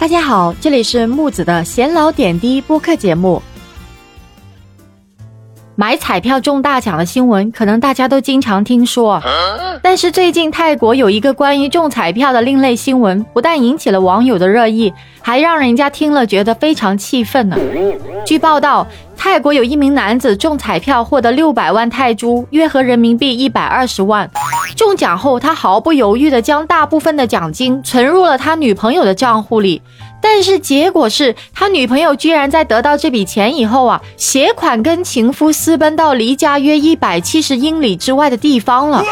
[0.00, 3.42] 大家好，这里是木子的闲聊点滴播客节目。
[5.76, 9.22] 买彩票中大奖的新闻，可能大家都经常听说。
[9.82, 14.90] 但是最近泰国有一个关于中彩票的另类新闻，不但引起了网友的热议，
[15.20, 17.58] 还让人家听了觉得非常气愤呢。
[18.24, 18.86] 据报道，
[19.22, 24.30] 泰国有一名男子中彩票获得六百万泰铢，约合人民币一百二十万。
[24.74, 29.82] 中奖后，他毫不犹豫地将大部分的奖金存入了他女朋友的账户里。
[30.22, 39.04] 但是结果是他女朋友居然在得到这笔钱以后啊，携款跟情夫私奔到离家约一百七十英里之外的地方了。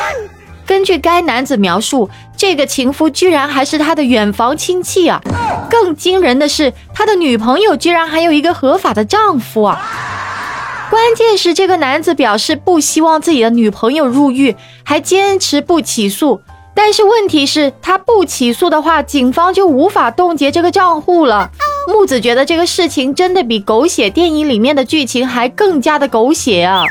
[0.69, 5.19] 根据该男子描述，这个情夫居然还是他的远房亲戚啊！
[5.71, 9.81] 更惊人的是，他的女朋友居然还有一个合法的丈夫啊！
[10.91, 14.55] 关键是这个男子表示不希望自己的女朋友入狱，
[14.85, 16.43] 还坚持不起诉。
[16.75, 21.51] 但是问题是，他不起诉的话，警方就无法冻结这个账户了。
[21.89, 26.85] 木子觉得这个事情真的比狗血电影里面的剧情还更加的狗血啊！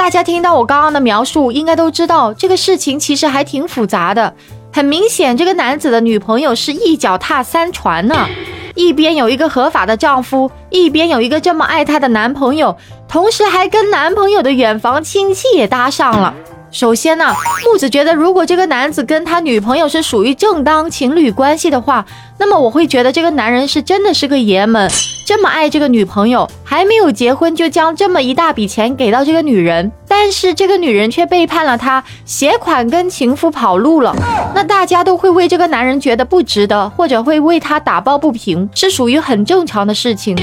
[0.00, 4.34] 大家听到我刚刚的描述，应该都知道这个事情其实还挺复杂的。
[4.72, 8.26] 很明显，这个男子的女朋友是一脚踏三船呢，
[8.74, 12.74] 一边有一个合法的丈夫，一边有一个这么爱她的男朋友，
[13.06, 16.34] 同时还跟男朋友的远房亲戚也搭上了。
[16.70, 22.06] 首先呢，木子觉得，如果这个男子跟他女朋友是属于正当情侣关系的话，
[22.38, 24.88] 那么我会觉得这个男人是真的是个爷们，
[25.26, 34.14] 这么爱这个女朋友，还没有结婚就将这么一大笔钱给到这个女人，但是这个女人却背叛了他，携款跟情夫跑路了，
[34.54, 40.38] 那大家都会为这个男人觉得不值得，或者会为他打抱不平，是属于很正常的事情。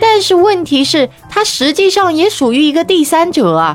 [0.00, 3.74] 但是问题是，他实际上也属于一个第三者啊。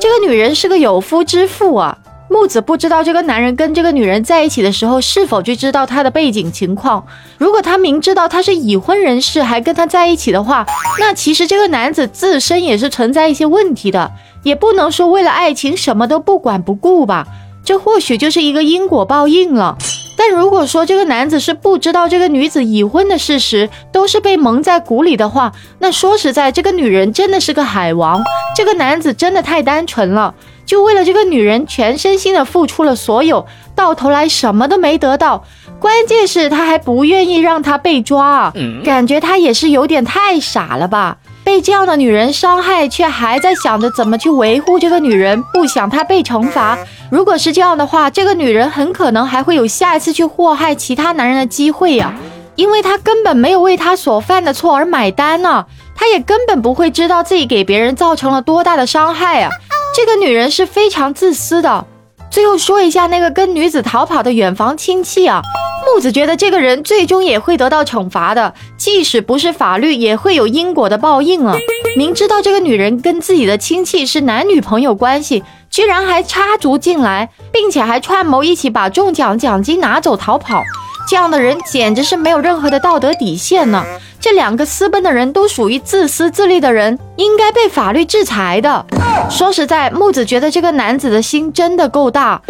[0.00, 1.98] 这个女人是个有夫之妇啊。
[2.28, 7.06] 木子不知道这个男人跟这个女人在一起的时候是否就知道她的背景情况。
[7.38, 10.66] 如果他明知道她是已婚人士还跟他在一起的话，
[10.98, 14.10] 那其实这个男子自身也是存在一些问题的，
[14.42, 17.24] 也不能说为了爱情什么都不管不顾吧。
[17.64, 19.78] 这或许就是一个因果报应了。
[20.16, 28.22] 但如果说这个男子是不知道这个女子已婚的事实，都是被蒙在鼓里的话，那说实在，这个女人真的是个海王，
[28.56, 30.34] 这个男子真的太单纯了，
[30.64, 35.44] 就为了这个女人全身心的付出了所有，到头来什么都没得到，
[35.78, 38.52] 关键是他还不愿意让她被抓啊，
[38.84, 41.18] 感觉他也是有点太傻了吧。
[41.46, 46.76] 被这样的女人伤害，却还在想着怎么去维护这个女人，不想她被惩罚。
[47.08, 52.12] 如果是这样的话，这个女人很可能还会有下一次去祸害其他男人的机会呀，
[52.56, 55.64] 因为她根本没有为她所犯的错而买单呢，
[55.94, 59.50] 她也根本不会知道自己给别人造成了多大的伤害啊。
[59.94, 61.86] 这个女人是非常自私的。
[62.28, 65.40] 最后说一下那个跟女子逃跑的远房亲戚啊，
[65.86, 71.56] 木子觉得这个人最终也会得到惩罚的，即使不是法律，也会有因果的报应了。
[71.96, 80.62] 明知道这个女人跟自己的亲戚是男女朋友关系，居然还插足进来，并且还串谋一起把中奖奖金拿走逃跑。
[81.06, 83.84] 这样的人简直是没有任何的道德底线呢！
[84.20, 88.84] 这两个私奔的人都属于自私自利的人，应该被法律制裁的。
[89.30, 92.42] 说实在，木子觉得这个男子的心真的够大，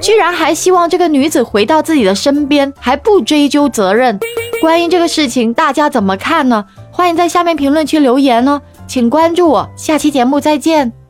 [0.00, 4.18] 居然还希望这个女子回到自己的身边，还不追究责任。
[4.60, 6.64] 关于这个事情，大家怎么看呢？
[6.90, 8.60] 欢迎在下面评论区留言哦！
[8.86, 11.03] 请关注我，下期节目再见。